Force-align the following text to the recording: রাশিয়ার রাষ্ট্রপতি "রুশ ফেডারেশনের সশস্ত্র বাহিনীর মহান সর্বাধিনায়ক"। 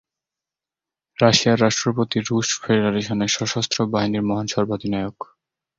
রাশিয়ার 1.17 1.61
রাষ্ট্রপতি 1.61 2.17
"রুশ 2.21 2.49
ফেডারেশনের 2.61 3.31
সশস্ত্র 3.35 3.77
বাহিনীর 3.93 4.27
মহান 4.29 4.47
সর্বাধিনায়ক"। 4.47 5.17